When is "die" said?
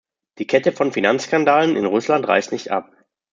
0.39-0.47